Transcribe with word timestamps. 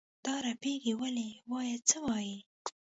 دا 0.25 0.33
رپېږې 0.45 0.93
ولې؟ 1.01 1.29
وایه 1.49 1.77
څه 1.89 1.97
وایې؟ 2.05 2.37